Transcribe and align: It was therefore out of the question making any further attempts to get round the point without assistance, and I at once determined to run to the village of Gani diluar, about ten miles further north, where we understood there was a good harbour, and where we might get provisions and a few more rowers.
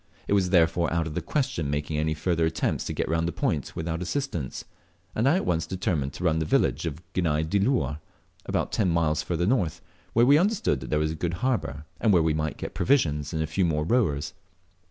It 0.27 0.33
was 0.33 0.49
therefore 0.49 0.91
out 0.91 1.05
of 1.05 1.13
the 1.13 1.21
question 1.21 1.69
making 1.69 1.99
any 1.99 2.15
further 2.15 2.47
attempts 2.47 2.85
to 2.85 2.93
get 2.93 3.07
round 3.07 3.27
the 3.27 3.31
point 3.31 3.75
without 3.75 4.01
assistance, 4.01 4.65
and 5.13 5.29
I 5.29 5.35
at 5.35 5.45
once 5.45 5.67
determined 5.67 6.13
to 6.13 6.23
run 6.23 6.37
to 6.37 6.39
the 6.39 6.47
village 6.49 6.87
of 6.87 7.03
Gani 7.13 7.43
diluar, 7.43 7.99
about 8.47 8.71
ten 8.71 8.89
miles 8.89 9.21
further 9.21 9.45
north, 9.45 9.79
where 10.13 10.25
we 10.25 10.39
understood 10.39 10.79
there 10.79 10.97
was 10.97 11.11
a 11.11 11.13
good 11.13 11.35
harbour, 11.45 11.85
and 11.99 12.11
where 12.11 12.23
we 12.23 12.33
might 12.33 12.57
get 12.57 12.73
provisions 12.73 13.31
and 13.31 13.43
a 13.43 13.45
few 13.45 13.63
more 13.63 13.83
rowers. 13.83 14.33